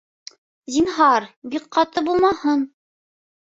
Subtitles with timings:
[0.75, 2.65] Зинһар, бик ҡаты булмаһын